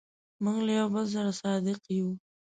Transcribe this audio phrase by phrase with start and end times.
[0.43, 2.09] موږ له یو بل سره صادق یو.